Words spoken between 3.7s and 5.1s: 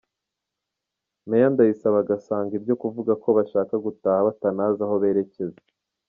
gutaha batanazi aho